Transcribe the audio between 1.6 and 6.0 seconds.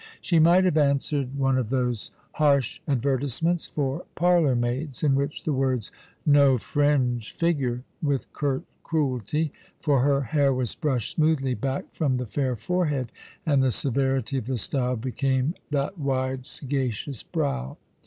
those harsh advertisements for parlour maids, in which the words,